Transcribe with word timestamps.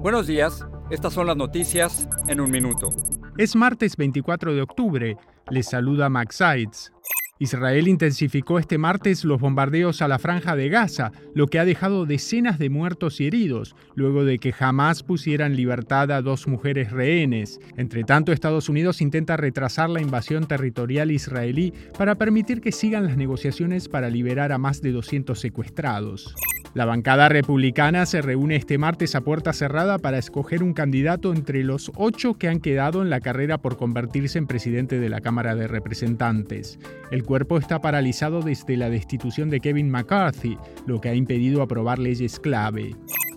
Buenos 0.00 0.28
días, 0.28 0.64
estas 0.90 1.12
son 1.12 1.26
las 1.26 1.36
noticias 1.36 2.08
en 2.28 2.40
un 2.40 2.52
minuto. 2.52 2.90
Es 3.36 3.56
martes 3.56 3.96
24 3.96 4.54
de 4.54 4.62
octubre. 4.62 5.16
Les 5.50 5.66
saluda 5.66 6.08
Max 6.08 6.36
Sides. 6.36 6.92
Israel 7.40 7.88
intensificó 7.88 8.60
este 8.60 8.78
martes 8.78 9.24
los 9.24 9.40
bombardeos 9.40 10.00
a 10.00 10.06
la 10.06 10.20
franja 10.20 10.54
de 10.54 10.68
Gaza, 10.68 11.10
lo 11.34 11.48
que 11.48 11.58
ha 11.58 11.64
dejado 11.64 12.06
decenas 12.06 12.60
de 12.60 12.70
muertos 12.70 13.20
y 13.20 13.26
heridos, 13.26 13.74
luego 13.96 14.24
de 14.24 14.38
que 14.38 14.52
jamás 14.52 15.02
pusieran 15.02 15.56
libertad 15.56 16.12
a 16.12 16.22
dos 16.22 16.46
mujeres 16.46 16.92
rehenes. 16.92 17.58
Entre 17.76 18.04
tanto, 18.04 18.30
Estados 18.30 18.68
Unidos 18.68 19.00
intenta 19.00 19.36
retrasar 19.36 19.90
la 19.90 20.00
invasión 20.00 20.46
territorial 20.46 21.10
israelí 21.10 21.72
para 21.98 22.14
permitir 22.14 22.60
que 22.60 22.70
sigan 22.70 23.04
las 23.04 23.16
negociaciones 23.16 23.88
para 23.88 24.10
liberar 24.10 24.52
a 24.52 24.58
más 24.58 24.80
de 24.80 24.92
200 24.92 25.38
secuestrados. 25.38 26.36
La 26.78 26.84
bancada 26.84 27.28
republicana 27.28 28.06
se 28.06 28.22
reúne 28.22 28.54
este 28.54 28.78
martes 28.78 29.16
a 29.16 29.22
puerta 29.22 29.52
cerrada 29.52 29.98
para 29.98 30.16
escoger 30.16 30.62
un 30.62 30.74
candidato 30.74 31.32
entre 31.32 31.64
los 31.64 31.90
ocho 31.96 32.34
que 32.34 32.46
han 32.46 32.60
quedado 32.60 33.02
en 33.02 33.10
la 33.10 33.18
carrera 33.18 33.58
por 33.58 33.76
convertirse 33.76 34.38
en 34.38 34.46
presidente 34.46 35.00
de 35.00 35.08
la 35.08 35.20
Cámara 35.20 35.56
de 35.56 35.66
Representantes. 35.66 36.78
El 37.10 37.24
cuerpo 37.24 37.58
está 37.58 37.80
paralizado 37.80 38.42
desde 38.42 38.76
la 38.76 38.90
destitución 38.90 39.50
de 39.50 39.58
Kevin 39.58 39.90
McCarthy, 39.90 40.56
lo 40.86 41.00
que 41.00 41.08
ha 41.08 41.16
impedido 41.16 41.62
aprobar 41.62 41.98
leyes 41.98 42.38
clave. 42.38 42.94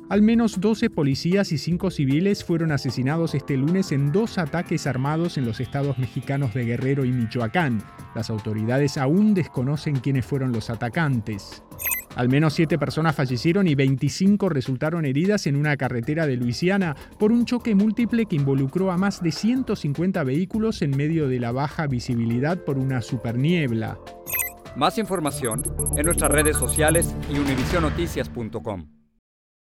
Al 0.09 0.21
menos 0.21 0.61
12 0.61 0.91
policías 0.91 1.51
y 1.51 1.57
5 1.57 1.89
civiles 1.89 2.43
fueron 2.43 2.71
asesinados 2.71 3.33
este 3.33 3.57
lunes 3.57 3.91
en 3.91 4.11
dos 4.11 4.37
ataques 4.37 4.85
armados 4.85 5.39
en 5.39 5.45
los 5.45 5.59
estados 5.59 5.97
mexicanos 5.97 6.53
de 6.53 6.65
Guerrero 6.65 7.05
y 7.05 7.11
Michoacán. 7.11 7.81
Las 8.13 8.29
autoridades 8.29 8.99
aún 8.99 9.33
desconocen 9.33 9.95
quiénes 9.95 10.27
fueron 10.27 10.51
los 10.51 10.69
atacantes. 10.69 11.63
Al 12.15 12.29
menos 12.29 12.53
siete 12.53 12.77
personas 12.77 13.15
fallecieron 13.15 13.67
y 13.67 13.75
25 13.75 14.49
resultaron 14.49 15.05
heridas 15.05 15.47
en 15.47 15.55
una 15.55 15.77
carretera 15.77 16.27
de 16.27 16.35
Luisiana 16.35 16.95
por 17.17 17.31
un 17.31 17.45
choque 17.45 17.73
múltiple 17.73 18.25
que 18.25 18.35
involucró 18.35 18.91
a 18.91 18.97
más 18.97 19.23
de 19.23 19.31
150 19.31 20.23
vehículos 20.23 20.81
en 20.81 20.91
medio 20.91 21.27
de 21.27 21.39
la 21.39 21.51
baja 21.51 21.87
visibilidad 21.87 22.57
por 22.63 22.77
una 22.77 23.01
superniebla. 23.01 23.97
Más 24.75 24.97
información 24.97 25.63
en 25.97 26.05
nuestras 26.05 26.31
redes 26.31 26.57
sociales 26.57 27.15
y 27.29 27.39
univisionoticias.com. 27.39 29.00